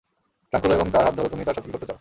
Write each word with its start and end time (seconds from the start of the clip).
Trunk 0.49 0.63
খুলো 0.63 0.73
এবং 0.79 0.87
তার 0.93 1.03
হাত 1.07 1.13
ধরো 1.17 1.29
তুমি 1.33 1.43
তার 1.47 1.55
সাথে 1.57 1.65
কি 1.67 1.71
করতে 1.73 1.83
চাও? 1.85 1.89